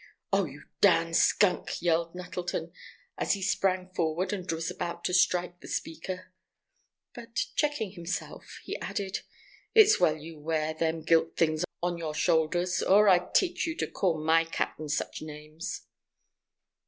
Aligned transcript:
"Oh, 0.33 0.45
you 0.45 0.63
darn 0.79 1.13
skunk!" 1.13 1.79
yelled 1.79 2.15
Nettleton, 2.15 2.71
as 3.19 3.33
he 3.33 3.43
sprang 3.43 3.93
forward, 3.93 4.33
and 4.33 4.51
was 4.51 4.71
about 4.71 5.03
to 5.03 5.13
strike 5.13 5.59
the 5.59 5.67
speaker. 5.67 6.33
But, 7.13 7.45
checking 7.55 7.91
himself, 7.91 8.61
he 8.63 8.79
added: 8.81 9.19
"It's 9.75 9.99
well 9.99 10.17
you 10.17 10.39
wear 10.39 10.73
them 10.73 11.03
gilt 11.03 11.37
things 11.37 11.63
on 11.83 11.99
your 11.99 12.15
shoulders, 12.15 12.81
or 12.81 13.07
I'd 13.09 13.35
teach 13.35 13.67
you 13.67 13.75
to 13.77 13.85
call 13.85 14.17
my 14.19 14.43
cap'n 14.43 14.89
such 14.89 15.21
names." 15.21 15.81